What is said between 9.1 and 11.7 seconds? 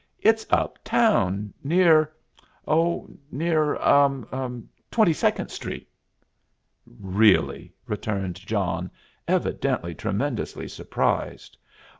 evidently tremendously surprised.